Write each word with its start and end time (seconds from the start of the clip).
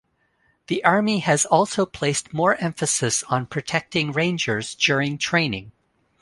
The 0.65 0.83
Army 0.83 1.19
has 1.19 1.45
also 1.45 1.85
placed 1.85 2.33
more 2.33 2.55
emphasis 2.55 3.21
on 3.27 3.45
protecting 3.45 4.11
Rangers 4.11 4.73
during 4.73 5.19
training. 5.19 5.73